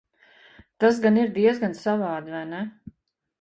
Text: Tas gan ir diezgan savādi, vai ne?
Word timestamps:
Tas 0.83 1.01
gan 1.03 1.19
ir 1.25 1.29
diezgan 1.35 1.77
savādi, 1.81 2.35
vai 2.39 2.43
ne? 2.55 2.65